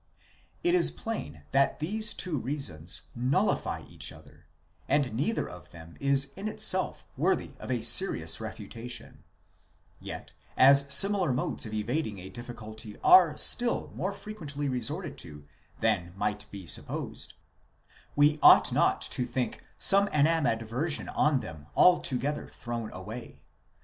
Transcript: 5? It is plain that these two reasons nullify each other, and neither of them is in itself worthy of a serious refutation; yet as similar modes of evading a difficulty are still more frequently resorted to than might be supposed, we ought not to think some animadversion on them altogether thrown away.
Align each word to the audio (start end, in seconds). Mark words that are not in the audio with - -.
5? 0.19 0.35
It 0.63 0.73
is 0.73 0.89
plain 0.89 1.43
that 1.51 1.77
these 1.77 2.15
two 2.15 2.39
reasons 2.39 3.03
nullify 3.13 3.83
each 3.87 4.11
other, 4.11 4.47
and 4.89 5.13
neither 5.13 5.47
of 5.47 5.69
them 5.69 5.95
is 5.99 6.33
in 6.35 6.47
itself 6.47 7.05
worthy 7.15 7.51
of 7.59 7.69
a 7.69 7.83
serious 7.83 8.41
refutation; 8.41 9.23
yet 9.99 10.33
as 10.57 10.91
similar 10.91 11.31
modes 11.31 11.67
of 11.67 11.73
evading 11.75 12.17
a 12.17 12.29
difficulty 12.31 12.97
are 13.03 13.37
still 13.37 13.91
more 13.93 14.11
frequently 14.11 14.67
resorted 14.67 15.19
to 15.19 15.45
than 15.81 16.13
might 16.17 16.49
be 16.49 16.65
supposed, 16.65 17.35
we 18.15 18.39
ought 18.41 18.71
not 18.71 19.01
to 19.03 19.23
think 19.23 19.63
some 19.77 20.07
animadversion 20.11 21.09
on 21.09 21.41
them 21.41 21.67
altogether 21.75 22.47
thrown 22.51 22.91
away. 22.91 23.43